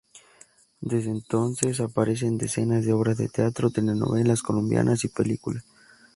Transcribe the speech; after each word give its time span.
Desde 0.79 1.11
entonces 1.11 1.79
aparece 1.79 2.25
en 2.25 2.39
decenas 2.39 2.83
de 2.83 2.91
obras 2.91 3.19
de 3.19 3.29
teatro, 3.29 3.69
telenovelas 3.69 4.41
colombianas 4.41 5.03
y 5.03 5.09
películas. 5.09 5.63